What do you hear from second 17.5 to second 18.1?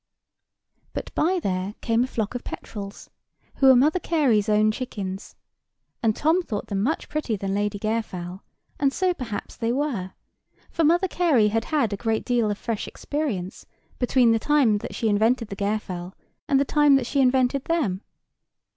them.